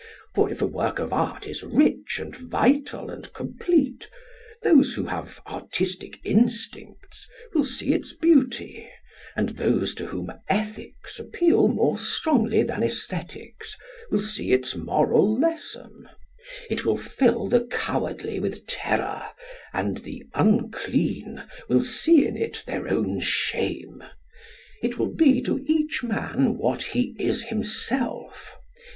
For 0.33 0.49
if 0.51 0.63
a 0.63 0.65
work 0.65 0.97
of 0.97 1.13
art 1.13 1.45
is 1.47 1.61
rich 1.61 2.17
and 2.19 2.35
vital 2.35 3.11
and 3.11 3.31
complete, 3.33 4.09
those 4.63 4.95
who 4.95 5.05
have 5.05 5.39
artistic 5.45 6.19
instincts 6.23 7.27
will 7.53 7.63
see 7.63 7.93
its 7.93 8.11
beauty, 8.11 8.89
and 9.35 9.49
those 9.49 9.93
to 9.93 10.07
whom 10.07 10.31
ethics 10.49 11.19
appeal 11.19 11.67
more 11.67 11.99
strongly 11.99 12.63
than 12.63 12.81
æsthetics 12.81 13.75
will 14.09 14.23
see 14.23 14.53
its 14.53 14.75
moral 14.75 15.37
lesson. 15.37 16.09
It 16.67 16.83
will 16.83 16.97
fill 16.97 17.45
the 17.45 17.67
cowardly 17.67 18.39
with 18.39 18.65
terror, 18.65 19.27
and 19.71 19.97
the 19.99 20.23
unclean 20.33 21.43
will 21.69 21.83
see 21.83 22.25
in 22.25 22.35
it 22.35 22.63
their 22.65 22.87
own 22.87 23.19
shame. 23.19 24.03
It 24.81 24.97
will 24.97 25.13
be 25.13 25.43
to 25.43 25.63
each 25.67 26.01
man 26.01 26.57
what 26.57 26.81
he 26.81 27.15
is 27.19 27.43
himself. 27.43 28.57